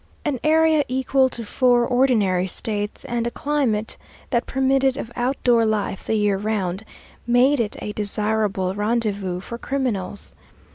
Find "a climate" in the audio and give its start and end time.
3.27-3.97